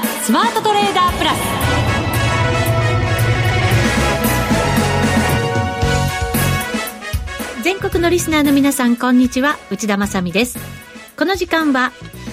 [0.00, 1.38] ザ・スマートトレーダープラス。
[7.64, 9.56] 全国のリスナーの皆さんこんにちは。
[9.72, 10.56] 内田まさです。
[11.16, 11.90] この時間は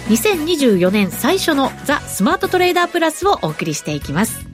[0.09, 4.45] 2024年最初のザ・スマートトレーダープラスをお送りしていきます。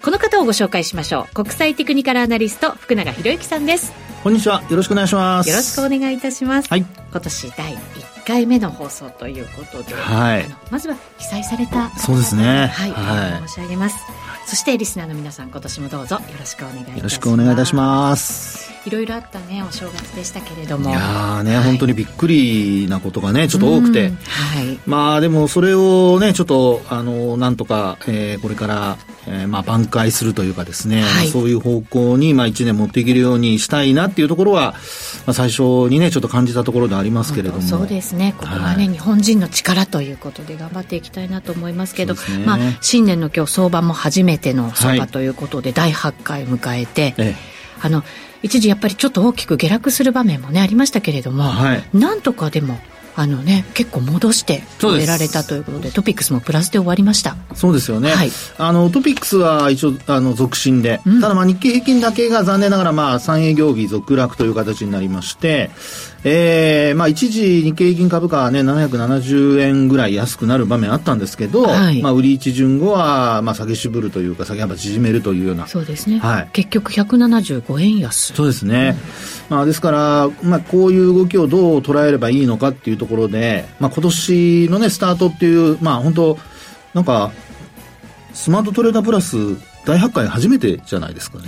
[0.00, 1.34] この方をご紹介しましょう。
[1.34, 3.92] 国際テクニカルアナリスト福永博之さんです。
[4.22, 4.62] こんにちは。
[4.70, 5.50] よろしくお願いします。
[5.50, 12.66] よろしくお願いいたします、はい、今年第1回目の放送ということで、はい、まずは被災されたそうですね。
[12.66, 14.04] はい、はい、申し上げます。
[14.46, 16.96] そしてリスナーの皆さん今年もどうぞよろしくお願いいたします。
[16.98, 18.72] よろしくお願いいたします。
[18.84, 20.90] いろいろあったねお正月でしたけれども。
[20.90, 34.72] いやね、はい、本当にびっくりなことがねちょっと多くて、はい、まあでもそれをねちょっとあのなんとか、えー、これから、えー、まあ挽回するというかですね、はい、そういう方向にまあ1年持っていけるようにしたいなっていうところは、
[35.26, 37.62] まあ、最初にねちょっと感じたところでありますけれども。
[37.62, 38.34] そうですね。
[38.38, 47.34] ここはね、日本人の力ということで頑張っていきたいなと思いますけど、ね、まあ新年の今日相場も初めての相場ということで、第8回迎えて、ええ、
[47.80, 48.04] あの
[48.42, 52.78] 一時やっぱりちょっと大きく下落する場面もねありましたけれども、はい、なんとかでも
[53.18, 65.70] あのね、結構戻して出られたということでトピックスもプラスで終わりましたそうですよね、はい、あのトピックスは一応あの続伸で、うん、ただまあ日経平均だけが残念ながらまあ3営業日続落という形になりまして、
[66.28, 75.68] えー、まあ一時日経平均株価はね、770円ぐらい安くなる場面あったんですけど、はい、まあ売り一巡後は、まあ下げ渋るというか、下げ幅縮めるというような。
[75.68, 76.18] そうですね。
[76.18, 76.50] はい。
[76.52, 78.34] 結局175円安。
[78.34, 78.96] そうですね。
[79.50, 86.38] うん、まあですから、まあこういう動きをどう捉えればいいのかっていうところで、まあ今年のね、スタートっていう、まあ本当
[86.94, 87.32] なんか、
[88.32, 89.36] スマートトレーダープラス
[89.84, 91.44] 大発会初めてじゃないですかね。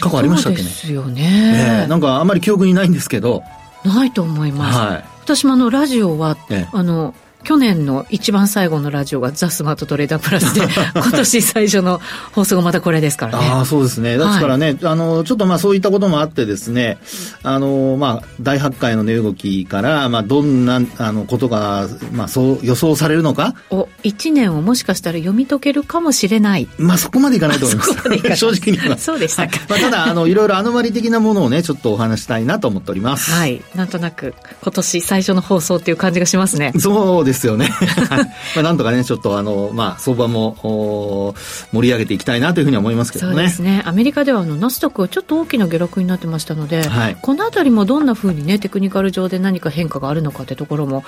[0.00, 0.64] 過去ありましたっけね。
[0.64, 1.82] ですよね。
[1.82, 3.42] えー、なんかあんまり記憶にないんですけど、
[3.84, 7.14] ないと思います、はい、私もあのラジオは、ええ、あの
[7.46, 10.62] 去年の一番最後のラジオがザ・スマートトレーダープラスで、
[10.94, 12.00] 今年最初の
[12.32, 13.46] 放送がまたこれですからね。
[13.48, 14.18] ああ、そうですね。
[14.18, 16.98] ですからね、はい、あの、ちょっとまあそういったこともあってですね、
[17.44, 23.54] あの、まあ、大発会の値動きから、まあ、どんな、あの、ことが、まあ、そう予想されるのか？
[23.70, 26.66] お、一年をもしかしたら読み解けるかもしれない。
[26.78, 27.94] まあ、そこまでいかないと思います。
[28.34, 29.04] 正直に言います。
[29.04, 29.60] そうでしたか。
[29.68, 33.30] まあ、ただ、あの、いろいろアノマリ的なものをね、ちょっとお話したいなと思っております。
[33.30, 33.62] はい。
[33.76, 36.72] なんとなく、今年最初の放送っていう感じがしますね。
[36.76, 37.70] そうですよね。
[38.54, 41.34] まあなんとかね、ちょっとあの、まあ、相場も
[41.72, 43.32] 盛り上げていきたいなというふうに思いますけどね。
[43.34, 43.82] そうですね。
[43.84, 51.04] アメリカではあのナスダックはちょっと大きな下落になってましたので、はい、このあたりもどんなふうにね、テクニカル上で何か変化があるのかというところも、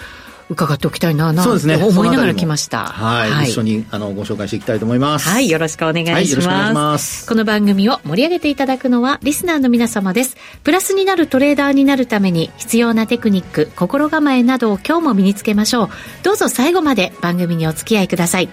[0.51, 1.77] 伺っておきたいななそうですね。
[1.77, 2.87] 思いながら来ました。
[2.87, 5.29] はい、はい、一緒にあのご紹介していきたいと思います。
[5.29, 5.51] はい。
[5.51, 6.17] よろしくお願いします。
[6.17, 7.27] はい、よろしくお願いします。
[7.27, 10.37] この番組を盛り上げていただくのはリスナーの皆様です。
[10.65, 15.89] プラスになるトレーダーになるために必要なテクニック心構えなどを今日も身につけましょう
[16.23, 18.49] どうぞ最後まで番組にお付き合いください。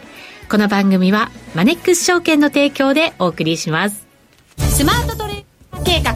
[0.50, 4.06] この番組はマネックス証券の提供でお送りします。
[4.58, 5.46] スマートトレ
[5.84, 6.12] 計画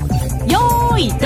[0.46, 1.20] よーいドン。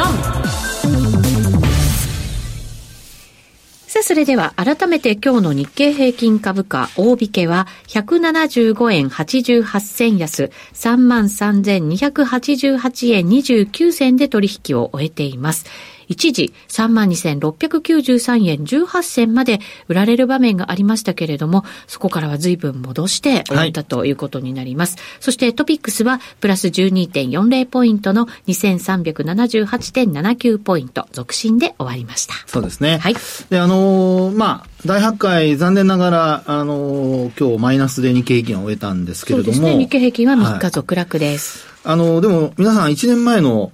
[3.93, 15.67] さあ、それでは改めて今日の日経平均株価大引けは175円88銭安33,288円29銭で取引を終えています。
[16.13, 24.95] 一時32,693円18銭まで売られる場面がありましたけれども、そこからは随分戻して終わったということになります。
[24.95, 32.35] はい、そしてトピックスはプラス12.40ポイントの2378.79ポイント、続伸で終わりました。
[32.45, 32.99] そうですね。
[32.99, 33.15] はい。
[33.49, 39.53] で、あのー、まあ、大発会、残念ながら、あのー、今日マイナスで日経平均を終えたんですけれども。
[39.53, 39.79] そうですね。
[39.79, 41.65] 日経平均は3日続落です。
[41.83, 43.71] はい、あのー、でも皆さん1年前の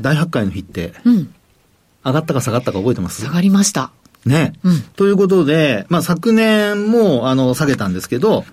[0.00, 1.34] 大発会の日って、うん、
[2.04, 3.22] 上がったか下がったか覚えてます？
[3.22, 3.90] 下がりました。
[4.26, 4.52] ね。
[4.62, 8.44] うん、ということで、まあ昨年も、あの、下げたんですけど、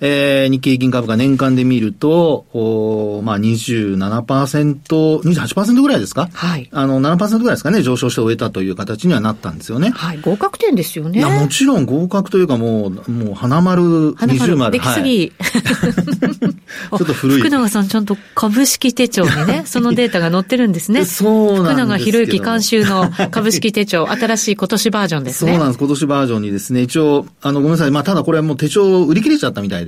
[0.00, 4.78] えー、日経平均株価年間で見ると、おまあ27%、
[5.22, 6.28] 28%ぐらいですか？
[6.32, 6.68] はい。
[6.72, 9.90] あの、7%ぐらいですかね、上昇して終えたという形にはなったんですよね。
[9.90, 11.18] はい、合格点ですよね。
[11.18, 14.72] いや、もちろん合格というかもう、もう、花丸、二重丸。
[14.72, 15.32] できすぎ。
[15.38, 15.58] はい、
[16.98, 17.40] ちょっと古い。
[17.40, 21.04] 福永さんちゃんと株式手帳にね、 そのデータが載ってるんですね。
[21.04, 21.28] そ
[21.60, 25.52] うなんです福永博之監修の株式手帳、 新しい今年バージョンですね。
[25.52, 25.78] そうなんです。
[25.78, 27.90] 今年バージョンにですね、一応、あの、ごめんなさい。
[27.90, 29.87] まあ、ただこれはもう手帳売り切れちゃったみたいで。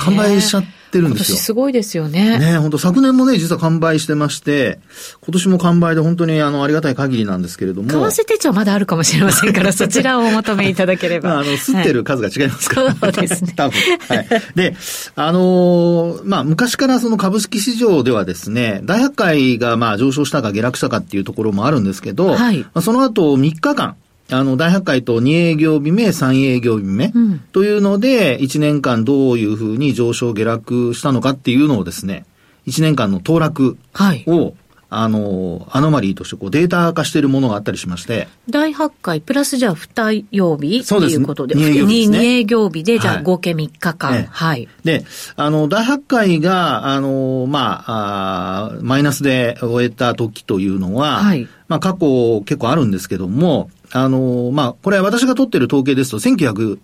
[0.00, 1.38] 完売しちゃってるんですよ。
[1.38, 2.38] すごいですよね。
[2.38, 4.80] ね本当昨年もね、実は完売してまして、
[5.20, 7.88] 今年も完売で本当にあの、ありがたい限りなんですけれども。
[7.90, 11.38] 為替手帳まだあるかもしれませんから、 そちらをお求めいただければ。
[11.38, 13.52] あ、の、吸ってる数が違いますから、そうですね。
[13.54, 13.78] 多分。
[14.08, 14.26] はい。
[14.54, 14.76] で、
[15.14, 22.60] あのー、まあ、昔からその株式市場ではですね、大発会がまあ上昇したか下落したかっていうところもあるんですけど、はい。
[22.60, 23.96] まあ、その後3日間、
[24.30, 27.12] あの、大発会と2営業日目、3営業日目、
[27.52, 32.24] というので、1年間どういうふうに上昇下落したのかっていうのをですね、
[32.66, 34.54] 1年間の騰落を、はい
[34.88, 38.28] あの、アノマリーとしてこうデータ化しているものがあったりしまして。
[38.48, 41.56] 大発会プラスじゃあ2曜日っていうことで。
[41.56, 44.12] 2営業日で、ね、2営業日で、じゃあ合計3日間。
[44.12, 44.26] はい。
[44.30, 51.48] はい、で、あの、大発会が、あの、まあ、あマイナスで終えた時というのは、はい。
[51.68, 56.78] まあ、過去結構あるんですけども、あの、まあ、これは私が取ってる統計ですと、1900、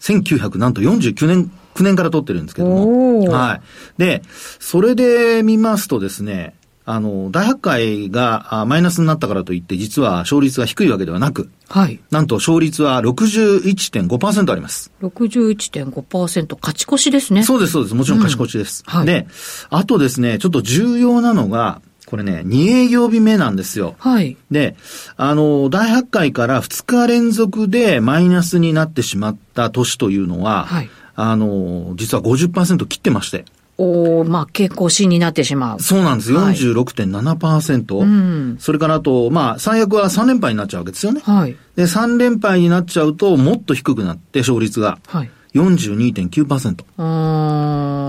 [0.00, 3.24] 1900なんと49年、9年から取ってるんですけども。
[3.30, 3.60] はい。
[3.98, 4.22] で、
[4.60, 6.54] それで見ますとですね、
[6.86, 11.98] あの、大発会がマイナスになったからといって、実は勝率が低いわけではなく、はい。
[12.10, 14.92] なんと勝率は61.5%あります。
[15.02, 17.42] 61.5%勝ち越しですね。
[17.42, 17.94] そうです、そうです。
[17.94, 18.84] もちろん勝ち越しです。
[18.86, 19.06] うん、はい。
[19.06, 19.26] で、
[19.70, 23.94] あとですね、ちょっと重要なのが、これね、2営業日目なんですよ。
[23.98, 24.36] はい。
[24.50, 24.76] で、
[25.16, 30.90] あの、大発会から2日連続でマイナスになってしまった年というのは、はい。
[31.16, 33.44] あの、実は50%切ってまして。
[33.76, 35.80] おまあ、傾向しになってしまう。
[35.80, 36.32] そうなんです。
[36.32, 37.94] 46.7%。
[37.96, 41.20] はい、うん、それからあと、まあ、最悪は3連敗になっちゃうわけですよね。
[41.24, 41.56] はい。
[41.74, 44.98] で、3連敗になっちゃうと、もっと低くなって、勝率が。
[45.06, 45.30] はい。
[45.54, 46.84] 42.9%。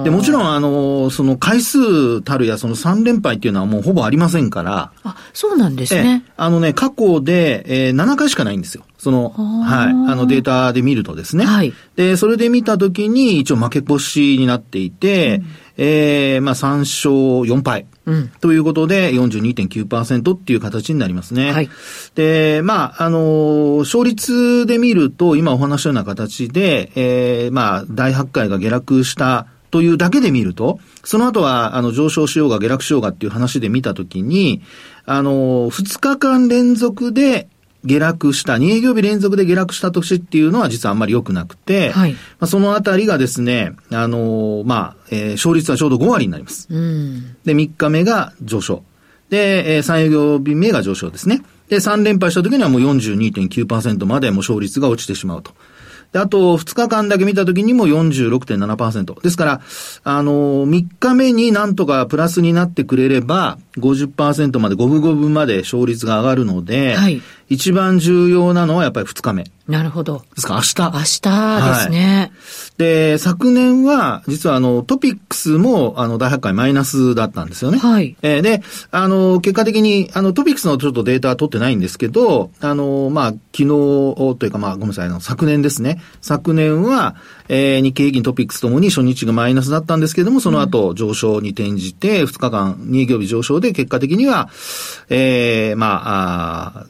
[0.06, 4.92] で、もちろん、あの、その回数たるやその3連敗っていうのはもうほぼありませんから。
[5.04, 6.24] あ、そうなんですね。
[6.38, 8.84] あのね、過去で、えー、7回しかないんですよ。
[9.00, 9.90] その、はい。
[9.90, 11.46] あのデータで見るとですね。
[11.46, 11.74] はい。
[11.96, 15.46] で、それで見たときに一応負け越しになっていて、うん
[15.78, 17.86] えー、まあ3勝4敗。
[18.06, 21.52] うん、ということで42.9%っていう形になりますね。
[21.52, 21.70] はい。
[22.14, 34.62] で、まあ、あの、勝率で見ると、今お話したような形で、えー、まあ、大発会が下落したというだけで見ると、その後は、あの、上昇しようが下落しようがっていう話で見たときに、
[35.06, 37.50] あの、2日間連続で
[37.84, 46.70] 下落した、2営業日連続で下落した年っていうのは実はあんまり良くなくて、はい、まあ、そのあたりがですね、あのー、まあ、えー、勝率はちょうど5割になります。
[46.70, 48.82] うん、で、3日目が上昇。
[49.30, 51.44] で、えー、3営業日目が上昇ですね。
[51.68, 55.52] で、3連敗した時にはもう42.9%までもう勝率が落ちてしまうと。
[56.16, 59.22] で、あと、2日間だけ見たときにも46.7%。
[59.22, 59.62] ですから、
[60.06, 69.44] あの、3日目になんとかプラスになってくれれば、50%まで、五分五分まで勝率が上がるので、はい、一番重要なのはやっぱり2日目。
[69.68, 70.24] なるほど。
[70.36, 70.76] ですか、明日。
[70.84, 71.06] 明日で
[71.82, 72.18] すね。
[72.18, 72.32] はい、
[72.78, 77.78] で、昨年は、実はあの、トピックスも、あの、大発会マイナスだったんですよね。
[77.78, 78.18] はい。
[78.22, 78.62] えー、で、
[78.92, 86.02] あの、結果的に、あの、トピックスのちょっとデータは取ってないんですけど、あの、まあ、昨日というか、まあ、ごめんなさい、あの、昨年ですね。
[86.22, 87.16] 昨年は、
[87.48, 94.50] えー、日経平均トピックスともに初日がマイナスだったんですけども、その後上昇に転じて、2日間、2営業日上昇で、結果的には、
[95.10, 96.86] えー、まあ、あ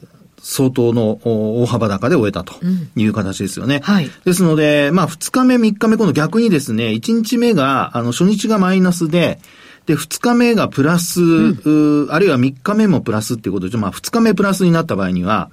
[0.47, 2.53] 相当の大幅高で終えたと
[2.95, 3.77] いう形ですよね。
[3.77, 4.11] うん、はい。
[4.25, 9.39] ですので、まあ、2日目、3日目、今度逆にですね、1日目が、あの、初日がマイナスで、
[9.87, 15.49] で、2日目がプラス、うん、あるいは3日目もプラスっていうことで、まあ、2日目プラスになった場合には、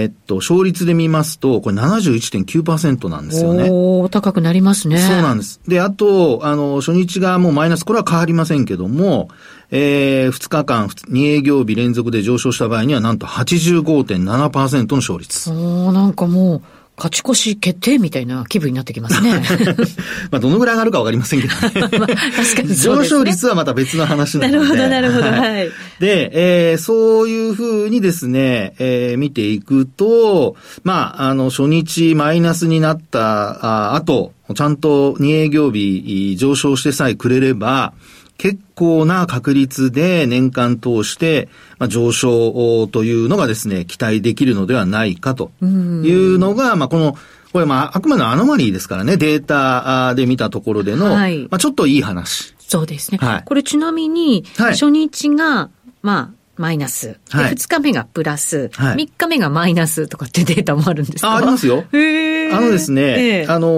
[0.00, 3.68] えっと、勝率で見ますと、これ71.9%なんですよね。
[3.68, 4.98] お高くなりますね。
[4.98, 5.60] そうなんです。
[5.66, 9.28] で、あと、あの、初日がもうマイナス、これは変わりませんけども、
[9.72, 15.50] えー、2日間、2営業日連続で上昇した場合には、なんと85.7%の勝率。
[15.50, 16.62] おなんかもう、
[16.98, 19.40] 勝ち越し決定みたいな気分になってきますね。
[20.32, 24.58] まあ、どのぐらい上がるかわかりませんけど、ね まあ、確かに、ね、上昇率はまた別の話なので。
[24.58, 25.24] なるほど、なるほど。
[25.24, 25.70] はい。
[26.00, 26.30] で、
[26.72, 37.92] えー、そういうふうにですね、えー、見ていくと、まあ、あの、初日マイナスになったあ後、ちゃんと2営業日上昇してさえくれれば、
[38.38, 47.16] 結構な確率で年間通して、まあ、上昇というのがですね、期待できるのではないかというのが、まあ、この、
[47.52, 52.54] これまあ、あくまでアノマリーですからね、データで見たところでの、はい、まあ、ちょっといい話。
[52.60, 53.18] そうですね。
[53.20, 55.70] はい、これちなみに、初日が、
[56.02, 57.18] まあ、マイナス。
[57.30, 61.84] はい、2日目がプラス、はい、3日目がマイナスとかってデータもあるんですかあ、ありますよ。
[61.92, 63.68] へあのですね、あの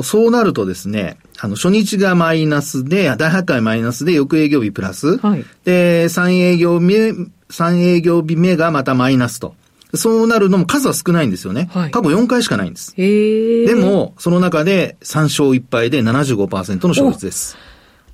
[0.00, 5.18] ー、そうなるとですね、あの、初日がマイナスで、大発会マイナスで、翌営業日プラス。
[5.18, 7.12] はい、で、3営業目、
[7.50, 9.54] 3営業日目がまたマイナスと。
[9.94, 11.68] そうなるのも数は少ないんですよね。
[11.72, 12.94] はい、過去4回しかないんです。
[12.96, 17.56] でも、その中で3勝1敗で75%の勝率です。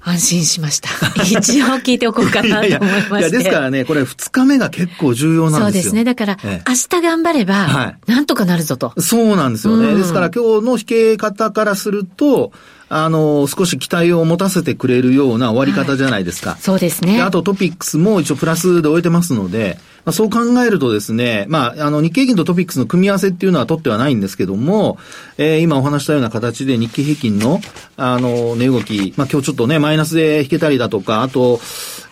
[0.09, 0.89] 安心しました。
[1.25, 3.19] 一応聞いておこうかなと思いまして。
[3.19, 5.65] いやですからね、これ2日目が結構重要なんですよ。
[5.65, 6.05] そうですね。
[6.05, 8.93] だから、ええ、明日頑張れば、はい、なんとかなるぞと。
[9.01, 9.89] そうなんですよね。
[9.89, 12.53] うん、ですから今日の引け方からすると、
[12.89, 16.51] あの、少し期待を持たせてくれるような終わり方じゃないですか。
[16.51, 17.21] はい、そうですね。
[17.21, 24.99] あとトピックスも一応プラスで終えてますので、まあ、そう考えるとですね、まあ、あの、日経平均とトピックスの組み合わせっていうのは取ってはないんですけども、
[25.37, 27.61] えー、今お話したような形で日経平均の、
[27.97, 31.61] あの、値動き、まあ、今日ちょっとね、マイナスで引けたりだとか、あと、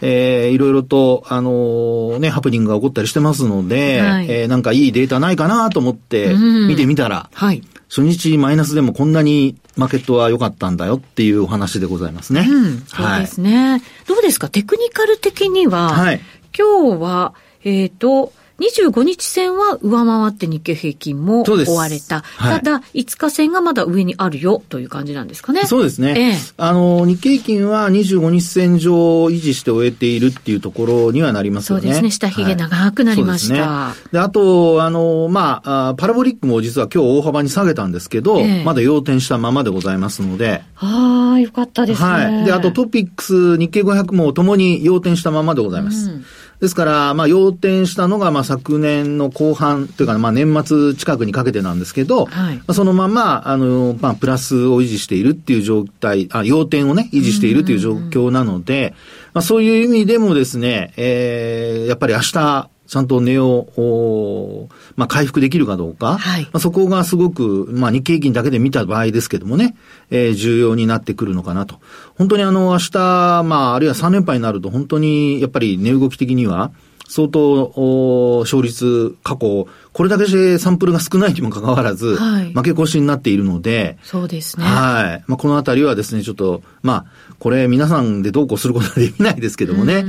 [0.00, 7.62] えー、いろいろと、あのね、ハプニングが起こったりしてますので、はい、えー、なんかいいデータないかなと思って見てみたら、はい。
[7.88, 12.46] 初日マイナスでもこんなにマーケットは良かったんだよっていうお話でございますね。
[12.48, 13.82] うん、そうですね、はい。
[14.06, 14.48] どうですか？
[14.48, 16.20] テクニカル的には、はい、
[16.56, 22.20] 今日は、えっ、ー、と、25日線は上回って日経平均も追われた。
[22.20, 25.64] はい、ただ、5日線がまだ上にあるよという感じなんですかね。
[25.64, 26.14] そうですね。
[26.16, 31.82] ええ、あの、日経平均は25日線上を維持して終えているっていうところにはなりますよね。
[31.82, 32.10] そうですね。
[32.10, 33.68] 下髭長くなりました。
[33.68, 40.62] はい、で、ね、あと、あの、まあパラボリックも実は今日大幅に下げたんですけど、え、まだ要点したままでございますので。
[40.76, 42.08] ああ、よかったですね。
[42.08, 42.44] はい。
[42.44, 46.10] で、あとトピックス、日経500もともに要点したままでございます。
[46.10, 46.24] うん
[46.64, 58.94] ですから、まあ、要点したのが、まあ、昨年の後半というか、まあ、年末近くにかけてなんですけど、はい、まあ、そのまま、あの、まあ、プラスを維持しているっていう状態、あ、要点をね、維持しているという状況なので、
[59.34, 69.76] まあ、そういう意味でもですね、えー、やっぱり明日、ちゃんと値を、まあ、回復できるかどうか、はい、まあ、そこがすごく、まあ、日経平均だけで見た場合ですけどもね、
[70.10, 71.80] えー、重要になってくるのかなと。
[72.16, 76.72] 本当にあの、明日、まあ、あるいは3連敗になると、本当に、やっぱり値動き的には、
[77.08, 84.64] 相当、勝率、過去、これだけでサンプルが少ないにもかかわらず、はい、負け越しになっているので、そうですね。
[84.64, 85.24] はい。
[85.26, 90.04] まあ、このあたりはですね、ちょっと、まあ、これ皆さんでどうこうすることはできないですけどもね、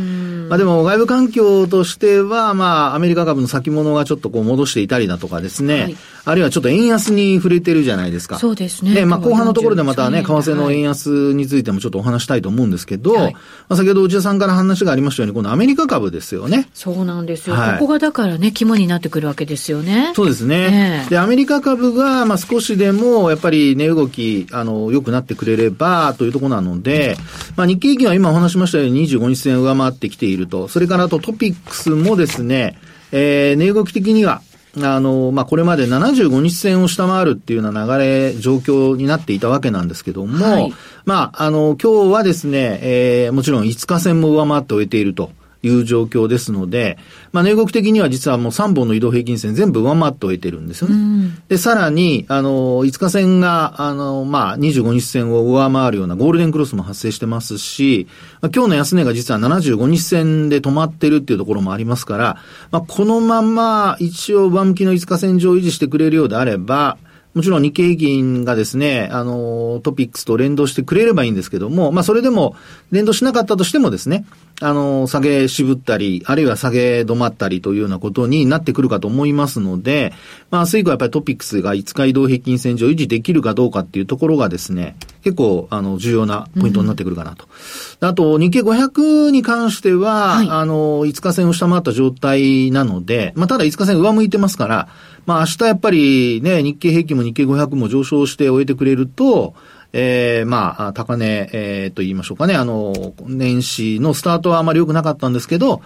[0.50, 8.38] まあでも外部環境としては、まあアメリカ株の先物がちょっとこう戻していたりだとかですね、はい、あるいはちょっと円安に触れてるじゃないですか。
[8.38, 8.94] そうですね。
[8.94, 16.70] で、まあ後半のところでまたね、為替の円安についてもちょっとお話したいと思うんですけど、はい、まあ先ほど内田さんから話がありましたように、このアメリカ株ですよね。
[16.74, 17.56] そうなんですよ。
[17.56, 20.12] はい、ここがだからね、肝になってくるわけですよね。
[20.16, 21.04] そうですね。
[21.04, 27.18] えー、で、アメリカ株が、まあ少しでもやっぱり値動き、あの、良くなってくれればというところなので、
[27.56, 30.68] まあ日経平均は今お話しましたように25日線上回ってきていると。
[30.68, 32.78] それからとトピックスもですね、
[33.12, 34.42] えー、値動き的には、
[34.82, 40.74] あの、まあ、これまで75日線を下回るっていうような流れ、状況になっていたわけなんですけども、はい、
[41.06, 45.32] まあ、あの、今日はですね、えー、もちろん5日線も上回って終えていると。
[45.68, 46.98] いう状況ですので、
[47.32, 50.96] まあ、値動き的には実はもう3本の移動平均線全部上回っておいてるんですよね。
[50.96, 58.08] うん、で、さらに、あの、5日線が、あの、まあ、25日線を上回るようなゴールデンクロスも発生してますし、
[58.42, 62.38] まあ、今日の安値が実は75日線で止まってるっていうところもありますから、
[62.72, 66.98] まあ、このまま一応上向きの5日線上を維持してくれるようであれば、
[67.36, 72.56] もちろん日経平均がですね、あの、トピックスと連動してくれればいいんですけども、まあそれでも
[72.92, 74.26] 連動しなかったとしてもですね、
[74.62, 80.14] あの、下げ渋ったり、あるいは下げ止まったりというようなことになってくるかと思いますので、
[80.50, 87.50] まあ明日以降やっぱりトピックスが5日移動平均線上維持できるかどうかっていうところがですね、結構、あの、重要なポイントになってくるかなと。
[88.00, 94.88] うん、あと、日経500に関しては、はい、あの、5日線を下回った状態なので、まあただ5日線上向いてますから、
[95.26, 99.54] まあ明日やっぱりね、日経平均も日経500も上昇して終えてくれると、
[99.98, 105.82] えー、まあ、高値、えー、と言いましょうかね、あの、年始のスタートはあまり良くなかったんですけど、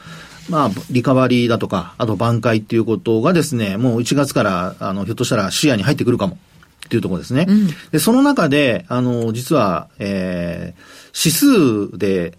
[0.50, 6.40] まあ、リカバリーだとか、あと挽回っていうことがですね、もう1月から、あの、ひょっとしたら視野に入ってくるかも。
[6.86, 7.46] っていうところですね。
[7.48, 12.36] うん、で、その中で、あの、実は、えー、指数で、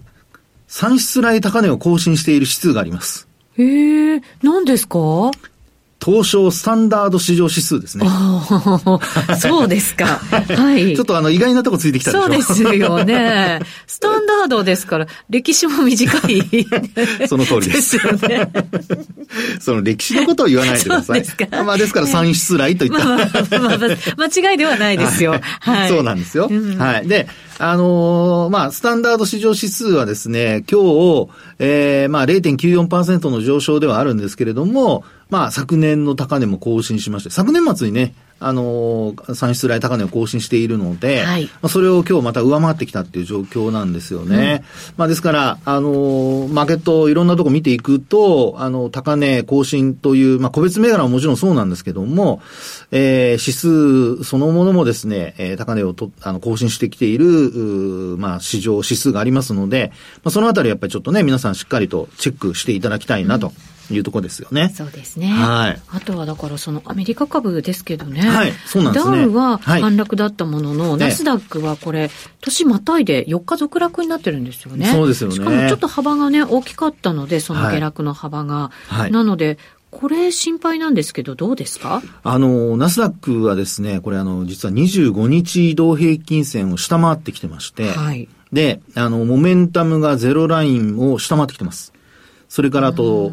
[0.66, 3.28] 算出来高値を更新している指数があります。
[3.57, 5.30] へえ、何ですか？
[6.04, 8.07] 東証スタンダード市場指数ですね。
[9.38, 10.07] そうですか。
[10.07, 10.95] はい。
[10.97, 13.61] ちょっとあの意外なとこついてきたでしょそうですよね。
[13.87, 16.66] スタンダードですから、歴史も短い。
[17.28, 17.80] その通りです。
[17.80, 18.50] ですよね。
[19.61, 21.21] その歴史のことを言わないでください。
[21.21, 21.62] ですか。
[21.64, 22.99] まあですから算出来といった。
[22.99, 23.28] まあ、まあ、
[23.61, 25.40] まあ、間違いではないですよ。
[25.61, 25.88] はい。
[25.88, 26.49] そうなんですよ。
[26.50, 27.09] うん、はい。
[27.09, 27.28] で、
[27.59, 31.28] あのー、まあ、スタンダード市場指数はですね、今日、
[31.59, 44.64] えー、まあ0.94%の上昇ではあるんですけれども、まあ、昨年の高値も更新しまして、昨年末にね、あのー、算出来高値を更新しているので、はい、まあ、それを今日また上回ってきたっていう状況なんですよね。
[44.88, 52.40] うん、まあ、ですから、あのー、マーケットいろんなとこ見ていくと、あの、高値更新という、まあ、個別銘柄ももちろんそうなんですけども、
[52.90, 59.92] えー、指数そのものもですね、えー、高値をと、あの、更新してきている、まあ、市場指数がありますので、
[60.25, 63.49] まあ、そのあたりやっぱりちょっとね、皆さんしっかりとチェックしていただきたいなと。
[63.49, 64.73] うんいうところですよね。
[64.75, 65.28] そうですね。
[65.28, 65.80] はい。
[65.88, 68.23] あとはだからそのアメリカ株ですけどね。
[68.23, 68.52] はい。
[68.66, 69.16] そうなんですね。
[69.18, 74.87] ダウは反落だったものの、はい、ナスダックはこれ、年またいで4日続落になってるんですよね。
[74.92, 75.35] そうですよね。
[75.35, 78.70] しかもちょっと幅がね、大きかったので、その下落の幅が。
[78.88, 79.12] はい。
[79.12, 79.59] なので、
[79.90, 82.00] これ心配なんですけど、どうですか？
[82.23, 88.28] あの、ナスダックはですね、これあの、実は25日移動平均線を下回ってきてまして、はい。
[88.52, 91.92] で、あの、モメンタムがゼロラインを下回ってきてます。
[92.50, 93.30] それからあと、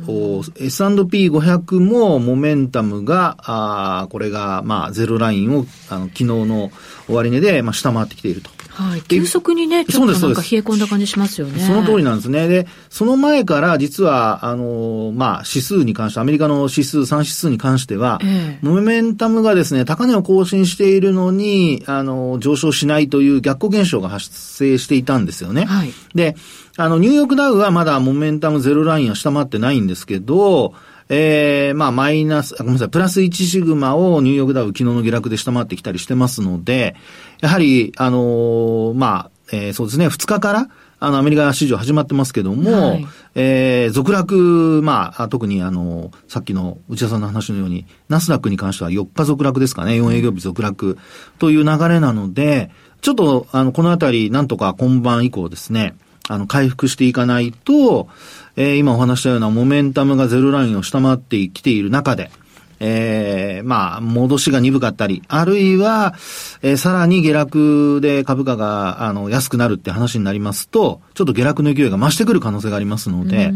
[0.58, 6.72] S&P500 もモメンタムが、あこれが、まあ、ゼロラインを、あの、昨日の
[7.08, 8.52] 終値で、まあ、下回ってきていると。
[8.70, 9.02] はい。
[9.02, 11.60] 急速にね、ちょっとなんか冷え込んだ感じしますよね。
[11.66, 12.48] その通りなんですね。
[12.48, 25.66] で、その前から実は、あの、まあ、指数に関して、アメリカの指数、3指数に関しては、えモメンタムがですね、高値を更新しているのに、あの、上昇しないという逆行現象が発生していたんですよね。
[25.66, 25.92] はい。
[26.14, 26.36] で、
[26.78, 30.74] あの、ニューヨークダウはまだモメンタムゼロラインは下回ってないんですけど、
[31.10, 36.96] ええー、まあ、マイナス、ごめんなさい、プラス1シグマをニューヨークダウ昨日の下落で下回ってきたりしてますので、
[37.42, 40.70] やはり、あのー、まあ、えー、そうですね、2日から、
[41.00, 50.98] あの、アメリカ市場始まってますけども、はい、えー、続落、まあ、特にあの、さっきの内田さんの話のように、ナスダックに関しては4日続落ですかね、4営業日続落
[51.40, 52.70] という流れなので、
[53.02, 55.96] ちょっと、あの、このあたり、なんとか今晩以降ですね、
[56.28, 58.08] あの、回復していかないと、
[58.56, 62.32] えー、今お話したようなモメンタムがゼロラインを下回ってきている中で、
[62.80, 66.14] ええー、まあ、戻しが鈍かったり、あるいは、
[66.62, 73.52] えー、さらに下落で株価が、あの、安くなるって話になりますと、ちょっと下落の勢いが増してくる可能性がありますので、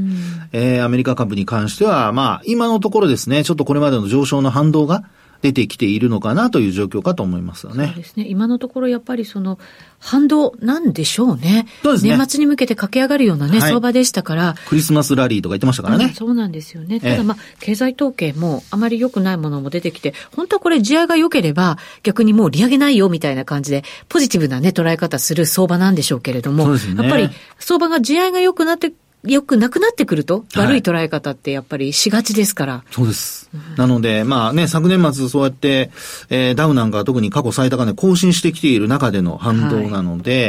[0.54, 5.04] えー、アメリカ株に関しては、まあ、今のところですね、ちょっとこれまでの上昇の反動が、
[5.42, 7.88] 出てきているのかなという状況かと思いますよね。
[7.88, 8.26] そうですね。
[8.28, 9.60] 今のところやっぱりその
[10.00, 11.68] 反動なんでしょうね。
[11.84, 12.16] そうですね。
[12.16, 14.56] 年末に向けて駆け上がるようなね、はい、相場でしたから。
[14.68, 16.14] クリスマスラリーとか言ってましたからね。
[16.16, 17.00] そうなんですよね。
[17.00, 27.30] ただまあ、経済統計もあまり良くないものも出てきて、本当はこれ地合が良ければ逆にもう利上げないよみたいな感じで、ポジティブなね、捉え方する相場なんでしょうけれども、ね、やっぱり
[27.60, 28.94] 相場が地合が良くなって
[29.24, 32.84] よくなくなってくると、悪い捉え方ってやっぱりしがちですから。
[32.90, 33.50] そうです。
[33.54, 35.92] うん、なので、まあね、昨年末そうやって、
[36.30, 40.46] えー、ダウなんか特に過去最高値更新してきている中での反動なので、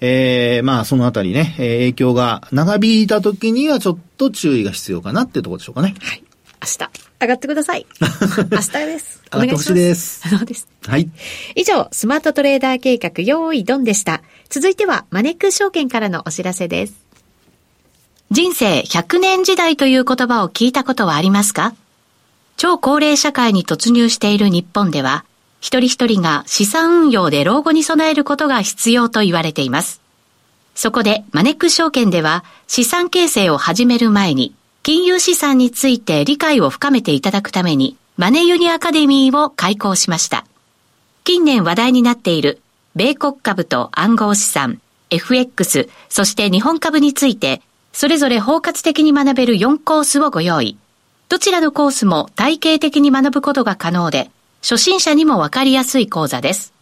[0.00, 5.94] はい、えー、まあそのあたりね、えー、影響が長引いた時にはちょっと注意が必要かなっていうところでしょうかね。
[6.00, 6.24] はい。
[6.64, 7.86] 明日、上がってください。
[8.00, 9.22] 明日です。
[9.32, 9.74] お願いします。
[9.74, 10.28] です。
[10.28, 10.68] そうです。
[10.86, 11.10] はい。
[11.54, 14.22] 以上、スマートトレーダー計画、用意ドンでした。
[14.48, 17.03] 続いては、マネックス証券からのお知らせです。
[18.34, 21.72] 人生100年時代という言葉を聞いたことはありますか？
[22.56, 25.24] 超高齢社会に突入している日本では、
[25.60, 30.00] 一人一人が資産運用で老後に備えることが必要と言われています。
[30.74, 40.44] そこでマネック証券では資産形成を始める前に金融資産について理解を深めていただくためにマネユニアカデミーを開講しました。
[41.22, 42.60] 近年話題になっている
[42.96, 47.62] 米国株と暗号資産、FX、そして日本株について
[47.94, 50.76] それぞれ包括的に学べる4コースをご用意。
[51.28, 56.74] どちらのコースも体系的に学ぶことが可能で、初心者にもわかりやすい講座です。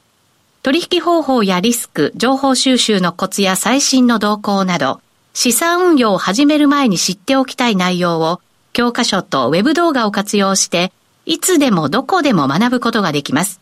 [0.62, 5.03] 取引方法やリスク、情報収集のコツや最新の動向など、
[5.35, 8.40] 資産運用を始める前に知っておきたい内容を、
[8.72, 10.92] 教科書とウェブ動画を活用して、
[11.27, 13.61] いつでもどこでも学ぶことができます。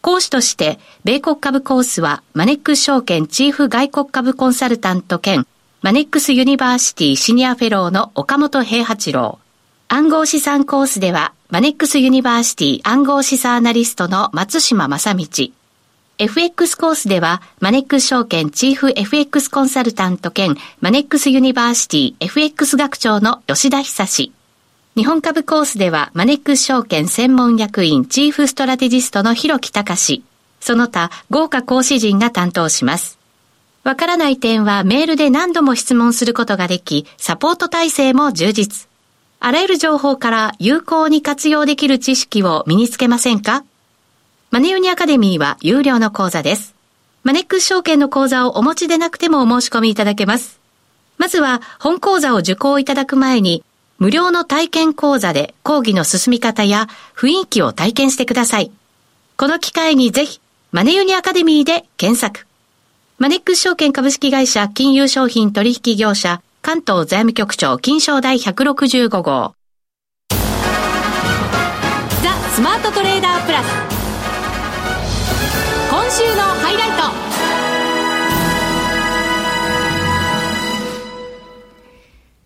[0.00, 5.46] 講師として、米国株コースは、マネックス証券チーフ外国株コンサルタント兼
[5.80, 9.38] マネックスユニバーシティシニアフェローの岡元兵八郎。
[9.86, 15.26] 暗号資産コースでは、マネックスユニバーシティ暗号資産アナリストの松嶋真倫。
[16.18, 24.32] FX コースでは、マネックス証券チーフ FX コンサルタント兼マネックスユニバーシティ FX 学長の吉田恒。
[24.96, 30.24] 日本株コースでは、マネックス証券専門役員チーフストラテジストの広木隆
[30.58, 33.17] その他、豪華講師陣が担当します。
[33.88, 38.86] わからない点はメールで何度も質問することができ、サポート体制も充実。
[39.40, 43.64] あらゆる情報から有効に活用できる知識を身につけませんか？
[44.50, 46.74] マネユニアカデミーは有料の講座です。
[47.24, 50.60] マネックス証券の講座をお持ちでなくてもお申し込みいただけます。
[51.16, 53.64] まずは本講座を受講いただく前に、
[53.96, 58.70] 無料の体験講座で講義の進み方や雰囲気を体験してください。
[59.38, 62.46] この機会にぜひ、マネユニアカデミーで検索。
[63.20, 69.54] マネックス証券株式会社金融商品取引業者関東財務局長金賞第165号。
[70.30, 70.36] ザ・
[72.54, 73.66] スマートトレーダープラス。
[75.90, 76.96] 今週のハイライト。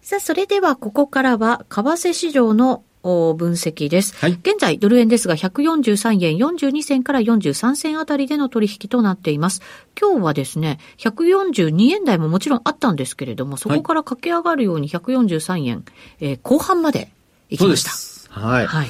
[0.01, 4.15] さあ、それではここからは、為替市場の分析です。
[4.17, 9.61] はい、現在、ドル円ですが、143円42銭から43銭あたりでの取引となっています。
[10.01, 15.85] 今日はですね、142円台ももちろんあったんですけれども、そこから駆け上がるように143円、
[16.21, 17.11] えー、後半まで
[17.51, 18.41] 行きました。
[18.41, 18.67] はい。
[18.67, 18.89] はい。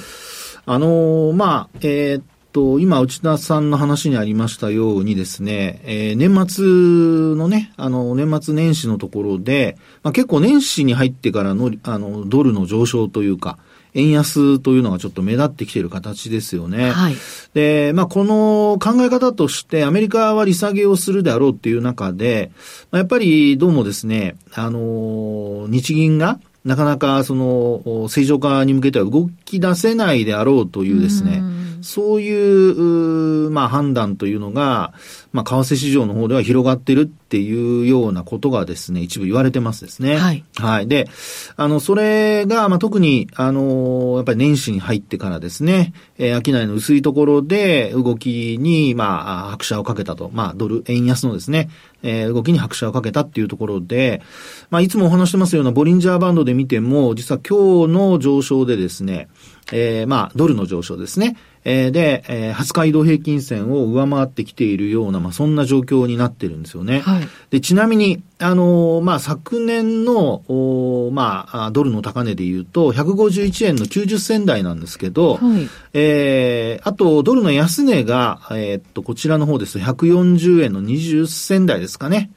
[0.65, 13.59] あのー、まあ、えー、っと、今、内田さんの話にありましたようにですね、えー、年末のね、あの、年末年始のところで、まあ、結構年始に入ってからの、あの、ドルの上昇というか、
[13.95, 16.91] 円安というのがちょっと目立ってきている形ですよね。
[16.91, 17.15] はい。
[17.55, 22.51] で、まあ、この考え方として、アメリカは利下げをするであろうっていう中で、
[22.91, 31.43] まあ、やっぱりどうもですね、あの、日銀が、なかなかその正常化に向けては動き出せないであろうというですね、
[31.81, 34.95] そういう、まあ判断というのが、
[35.33, 40.17] まあ為替市場の方では広がってるっていうようなことがですね、一部言われてますですね。
[40.17, 40.45] はい。
[40.57, 40.89] はい。
[40.89, 41.09] で、
[41.57, 50.31] あの、それが、まあ特に、あの、やっぱり年始に入ってからですね、えー、商いの薄いところで動きに、まあ、拍車をかけたと。
[50.33, 51.69] まあ、ドル、円安のですね、
[52.03, 54.23] えー、動きに拍車をかけたっていうところで、
[54.71, 59.29] まあ、いつもお話してますようなボリンジャーバンドで見ても、実は今日の上昇でですね、
[59.73, 61.37] えー、まあ、ドルの上昇ですね。
[61.65, 67.01] えー、で、えー、20日移動平均線を上回ってきているような、まあ、そんな状況になってるんですよね。
[67.01, 82.31] はい、で、ちなみに、あのー、まあ、昨年の、おまあ、ドルの高値で言うと、151円の90銭台なんですけど、はい、えー、あと、ドルの安値が、えー、っと、こちらの方ですと、140円の20銭台ですかね。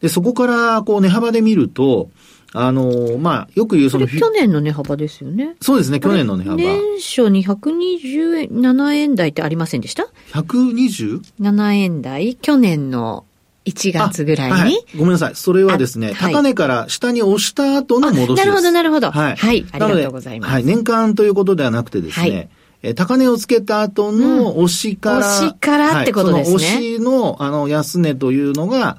[0.00, 2.10] で、そこから、こう、値幅で見ると、
[2.52, 4.06] あの、まあ、よく言うその。
[4.06, 5.56] 去年の値幅ですよね。
[5.60, 6.56] そうですね、去年の値幅。
[6.56, 13.24] 年初に127円台ってありませんでした ?120?7 円台去年の
[13.66, 15.34] 1月ぐらいに、はい、ごめんなさい。
[15.34, 18.36] それはですね、高値から下に押した後の戻しです。
[18.36, 19.10] なるほど、なるほど。
[19.10, 19.36] はい。
[19.36, 19.66] はい。
[19.72, 20.52] ありがとうございます。
[20.52, 20.64] はい。
[20.64, 22.48] 年間ということではなくてですね、はい
[22.82, 26.56] え高値をつけた後の押しから、うん、押しからってことですね。
[26.56, 28.98] はい、その押しの、あの、安値というのが、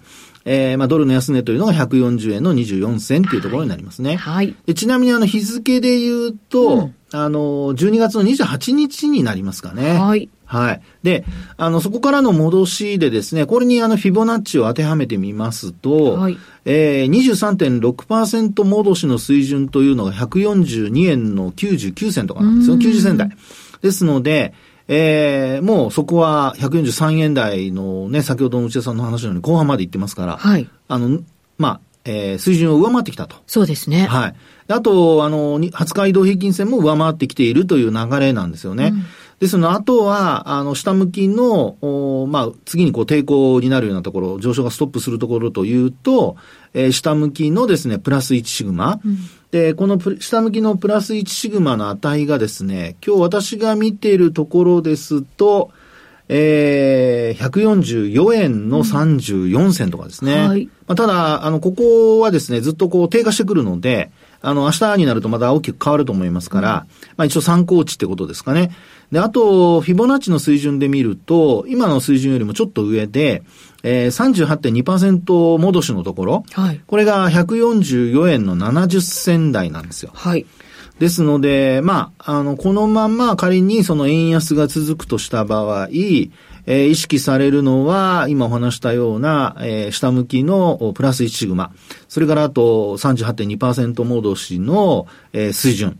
[0.50, 4.16] えー、まあ、ドルの安値というのが140円の24銭というところになりますね。
[4.16, 4.56] はい。
[4.66, 10.00] でちなみにあの、日付で言うと、うん、あの、12月の28日になりますかね。
[10.00, 10.30] はい。
[10.46, 10.82] はい。
[11.04, 11.26] で、
[11.58, 22.78] あの、そこからの戻しでですね、これにあの、フィボナッチを当てはめてみますと、はい、えー、23.6%戻しの水準というのが142円の99銭とかなんですよ。
[22.78, 23.32] 90銭台。
[23.82, 24.54] ですので、
[24.88, 30.69] えー、もうそこは143円台のね、先ほどの内田さんの話のように後半まで行ってますから、はい。
[30.88, 31.19] あの、
[31.58, 33.36] まあ、えー、水準を上回ってきたと。
[33.47, 34.06] そうですね。
[34.06, 34.36] はい。
[34.69, 38.91] あと、あの、20日移動平均線も上回ってきているという流れなんですよね。
[38.93, 39.06] うん
[39.39, 46.38] ですのあとは、あの、下向きの、おまあ、次にこう抵抗になるようなところ、上昇がストップするところというと、
[46.73, 49.00] えー、下向きのですね、プラス1シグマ。
[49.06, 49.17] うん、
[49.52, 55.72] で、この下向きのプラス1シグマの値がですね、今日私が見ているところですと、
[56.30, 60.34] えー、144円の34銭とかですね。
[60.34, 68.71] うんはい、まあ、ただ、あの、ここはですね、ずっとこう低下してくるので、あの、明日になるとまた大きく変わると思いますから、うん、まあ一応参考値ってことですかね。
[69.12, 73.43] で、あと、フィボナッチの水準で見ると、今の水準よりもちょっと上で、
[73.84, 80.12] えー、38.2%戻しのところ、はい、これが144円の70銭台なんですよ。
[80.13, 80.45] はい。
[81.00, 85.88] ですので、まあ、あの、このまま仮にその円安が続くとした場合、
[86.68, 91.72] えー、意識されるのは、今お話したような、えー、下向きのプラス1シグマ、
[92.10, 95.98] それからあと38.2%戻しの、えー、水準。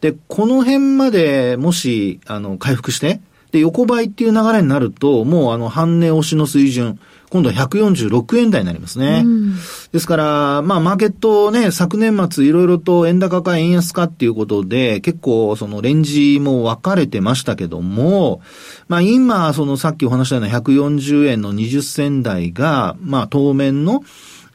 [0.00, 3.20] で、この辺までもし、あの、回復して、
[3.54, 6.98] で、横ばいっていう流れになると、もうあの、半値押しの水準、
[7.30, 9.22] 今度は146円台になりますね。
[9.24, 9.54] うん、
[9.92, 18.40] ですから、まあ、マーケットね、昨年末いろいろと円高か円安かっていうことで、結構そのレンジも分かれてましたけども、
[18.88, 24.02] まあ、今、そのさっきお話したような140円の20銭台が、まあ、当面の、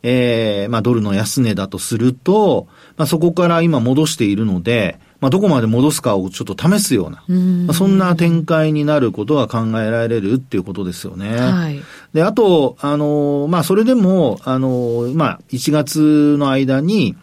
[0.03, 7.23] ええー、まあ、ドルの安値だとすると、まあ、そこから今戻しているので、まあ、どこまで戻すかをちょっと試すような、
[7.65, 11.35] まあ、そんな展開になることが考えられるっていうことですよね。
[11.35, 11.81] はい、
[12.13, 17.17] で、あと、あの、まあ、それでも、あの、まあ、1月の間に、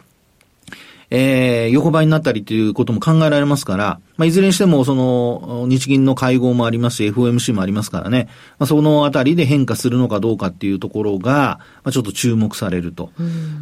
[1.11, 13.11] えー、横ばいになったりということも考えられますから、まあ、いずれにしても、その、日銀の会合もありますし、FOMC もありますからね、まあ、そのあたりで変化するのかどうかっていうところが、まあ、ちょっと注目されると。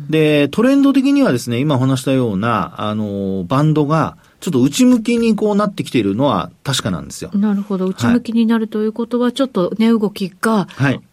[0.09, 7.31] で、トレンド的にはですね、今お話したような、あの、バンドが、ちょっと内向きにこうなってきているのは確かなんですよ。
[7.33, 7.87] なるほど。
[7.87, 10.69] 内向きになるということは、ちょっと値動きが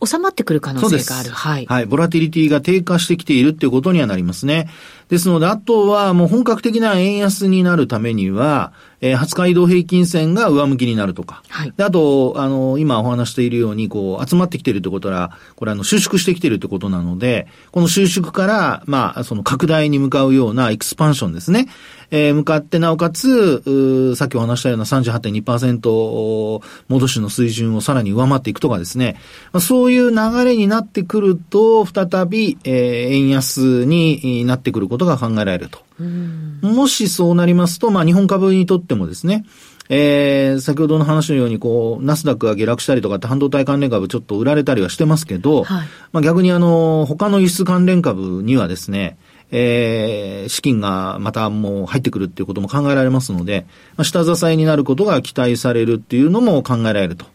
[0.06, 1.30] 収まってくる可能性がある。
[1.30, 1.66] はい。
[1.66, 1.86] はい。
[1.86, 4.68] ボラティリティが低下してきているっていうことにはなりますね。
[5.08, 11.42] ですので、あとはもう本格的な円安になるためには、えー、20日移動平均線が上向きになるとか。
[11.50, 11.74] はい。
[11.76, 21.68] で、あと、あの、今お話しているように、こう、集まってきているってことは、これあの、収縮してきているってことなので、この収縮から、まあ、その拡大に向かうようなエクスパンションですね。
[22.12, 29.18] えー、向かって、なおかつ、さっきお話したような38.2%戻しの水準をさらに上回っていくとかですね、
[29.54, 35.80] まあ、そういう流れになってくると、再び、えー、円安になってくることが考えられると。
[36.62, 39.46] もしそうなりますと、まあ、日本株にとってもですね、
[39.94, 49.18] えー、先ほどの話のように、こう、ナスダックが下落したりとかって半導体関連株ちょっと売られたりはしてますけど、はい、まあ逆にあの、他の輸出関連株にはですね、
[49.52, 53.66] えー、資金がまたもう入ってくるっていうことも考えられますので、
[53.98, 57.26] まあ、下支えになることが期待されるっていうのも考えられると。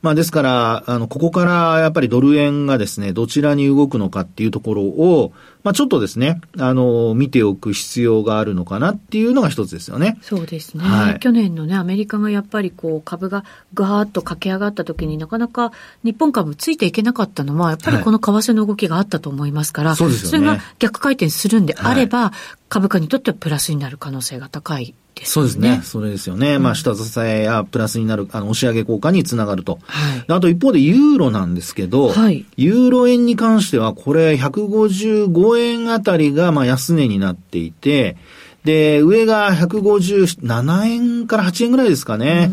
[0.00, 5.32] まあですから、あの、ここからやっぱりドル円がですね、どちらに動くのかっていうところを、
[5.64, 10.16] まあちょっとですね、あの、見ておく必要があるのかなっていうのが一つですよね。
[10.22, 10.84] そうですね。
[10.84, 15.72] はい、去年のね、アメリカがやっぱりこう、株がガーッと駆け上がった時になかなか
[16.04, 20.46] 日本株ついていけなかったのは、やっぱりこの為替の動きがあったと思いますから、はい、そうですよね。
[20.46, 25.26] それが逆回転するんであれば、はい、株価にとってはプラスになる可能性が高いね。
[25.26, 25.80] そうですね。
[25.82, 26.56] それですよね。
[26.56, 29.78] うん、まあ、下支えやプラスになる、あの、押し上げ効果につながると。
[29.86, 38.16] はい、あと一方でユーロなんですけど、はい、ユーロ円に関しては、これ155円あたりが、まあ、安値になっていて、
[38.64, 42.50] で、上が157円から8円ぐらいですかね。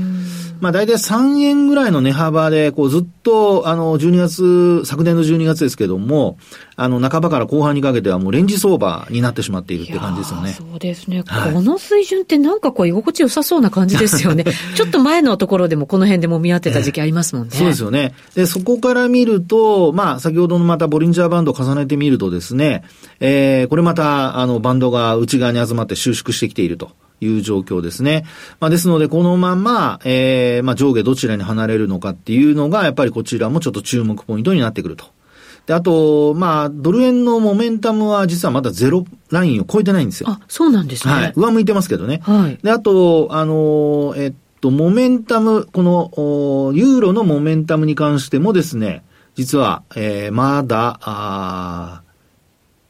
[0.62, 6.38] まあ大体3円ぐらいの値幅で、こうずっと、あの、12月、昨年の12月ですけども、
[6.76, 10.54] あの、半ばから後半にかけてはもうレンジ相場になってしまっているって感じですよね。
[10.54, 14.44] そうですね、はい、この水準ってなんかこう居心地良さそうな感じですよね。
[14.76, 17.52] ちょっと前のところでもこの辺でも見合ってた時期ありますもんね。
[17.56, 18.14] そうですよね。
[18.36, 22.84] で、そこから見ると、まあ、先ほどのまたボリンジャーバンドを重ねてみるとですね、
[23.20, 26.92] えー、これまた、あの、バンドが内側に集まって収縮してきていると。
[27.22, 28.26] いう状況ですね。
[28.60, 35.06] まあ、ですので、このまま、えー、まあ、上下どちらに離れるのかっていうのが、やっぱりこちらもちょっと注目ポイントになってくると。
[35.66, 40.30] で、あと、まあ、ドル円のモメンタムは実はまだゼロラインを超えてないんですよ。
[40.30, 41.14] あ、そうなんですね。
[41.14, 41.34] はい。
[41.36, 42.22] 上向いてますけどね。
[42.24, 42.60] はい。
[42.62, 49.04] で、あと、あの、えっと、モメンタム、この、ユーロのモメンタムに関してもですね、
[49.36, 52.02] 実は、えー、まだ、あ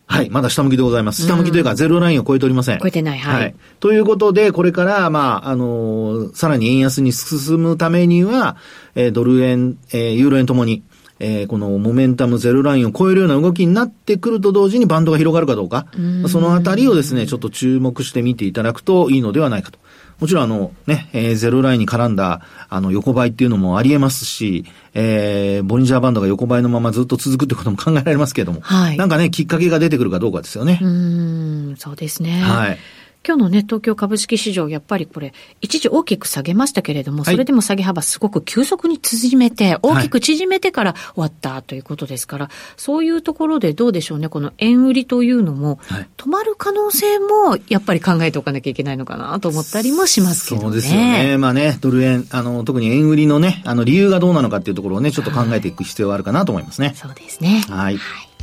[0.07, 1.23] はい、まだ下向きでございます。
[1.23, 2.79] 下向きというか、ゼロラインを超えておりません。
[2.79, 3.41] 超えてない、はい。
[3.41, 3.55] はい。
[3.79, 8.57] ということで、これから、まあ、あのー、さらに円安に進むためには、
[8.93, 10.83] えー、ドル円、えー、ユーロ円ともに、
[11.19, 15.87] えー、このモメンタムゼロラインを超えるような動きになってくると同時にバンドが広がるかどうか、
[16.27, 19.79] そのあたりをですね、ちょっと注目して見ていただくといいのではないかと。
[20.19, 30.79] もちろんあのね、えー、ゼロラインに絡んだあの横ばいっていうのもあり得ますし、えー、ボリンジャーバンドが横ばいのままずっと続くってことも考えられますけれども、はい、なんかね、きっかけが出てくるかどうかですよね。
[30.81, 32.39] うん、そうですね。
[32.41, 32.77] はい。
[33.25, 45.79] 今日のね、東京株式市場、やっぱりこれ、一時大きく下げましたけれども、それでも下げ幅すごく急速に縮めて、大きく縮めてから終わったということですから、はい、そういうところでどうでしょうね、この円売りというのも、
[46.17, 50.61] 止まる可能性もやっぱり考えておかなきゃいけないのかなと思ったりもしますけどね。
[50.65, 51.37] そうですよね。
[51.39, 56.93] まあね、ドル円、あの、特に円売りのね、あの、理由がどうなのかっていうところをね、ちょっと考えていく必要があるかなと思いますね。
[56.95, 57.65] そうですね。
[57.69, 58.34] はい、はい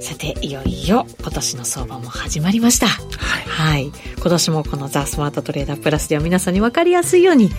[0.00, 2.86] さて、いよいよ今年の相場も始まりました。
[2.86, 3.00] は
[3.40, 3.42] い。
[3.46, 3.92] はい。
[4.16, 7.50] 今年もこのザ・スマートトレーダープラスでは皆さんに分かりやすいように、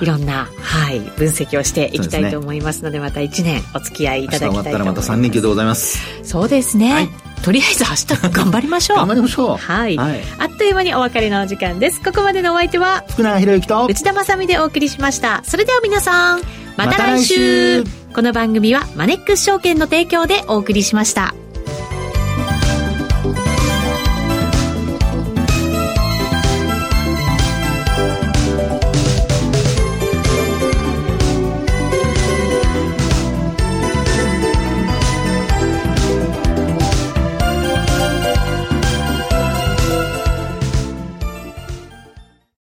[0.00, 4.64] いろんな、はい、分析をしていきたいと思いますので、でね、また1年お付き合いいただきたいと思います。
[4.64, 5.98] 終わったらまた3連休でございます。
[6.24, 6.92] そうですね。
[6.92, 7.08] はい、
[7.42, 8.96] とりあえず明日頑張りましょう。
[8.98, 9.56] 頑張りましょう。
[9.56, 9.96] はい。
[9.96, 12.00] はい、あっという間にお別れのお時間です。
[12.00, 15.42] ここまでのお相手は、福永博之と内田まさでお送りしました。
[15.44, 16.40] それでは皆さん、
[16.76, 21.34] また来週ま、来週この番組はマネックス証券の提供でお送りしました。